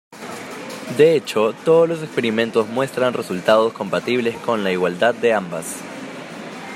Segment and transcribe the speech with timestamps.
[0.97, 5.75] De hecho, todos los experimentos muestran resultados compatibles con la igualdad de ambas.